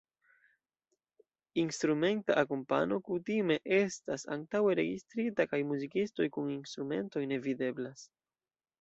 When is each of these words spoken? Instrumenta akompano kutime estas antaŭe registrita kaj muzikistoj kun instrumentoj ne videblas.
Instrumenta 1.63 2.37
akompano 2.43 2.97
kutime 3.11 3.59
estas 3.81 4.27
antaŭe 4.39 4.75
registrita 4.83 5.49
kaj 5.55 5.63
muzikistoj 5.75 6.31
kun 6.39 6.53
instrumentoj 6.59 7.29
ne 7.35 7.43
videblas. 7.49 8.13